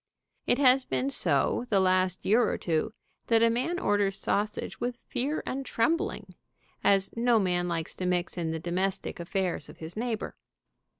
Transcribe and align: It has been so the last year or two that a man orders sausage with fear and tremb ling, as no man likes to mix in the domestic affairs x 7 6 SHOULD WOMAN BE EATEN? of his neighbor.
It 0.47 0.57
has 0.57 0.83
been 0.83 1.11
so 1.11 1.63
the 1.69 1.79
last 1.79 2.25
year 2.25 2.41
or 2.49 2.57
two 2.57 2.95
that 3.27 3.43
a 3.43 3.51
man 3.51 3.77
orders 3.77 4.17
sausage 4.17 4.79
with 4.79 4.97
fear 5.05 5.43
and 5.45 5.63
tremb 5.63 5.97
ling, 5.99 6.33
as 6.83 7.15
no 7.15 7.37
man 7.37 7.67
likes 7.67 7.93
to 7.97 8.07
mix 8.07 8.35
in 8.35 8.49
the 8.49 8.57
domestic 8.57 9.19
affairs 9.19 9.69
x 9.69 9.77
7 9.77 9.79
6 9.79 9.93
SHOULD 9.93 9.97
WOMAN 9.97 10.07
BE 10.07 10.09
EATEN? 10.09 10.09
of 10.13 10.17
his 10.17 10.21
neighbor. 10.25 10.35